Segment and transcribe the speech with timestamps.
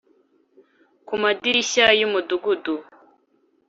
[1.07, 2.73] ku madirishya yumudugudu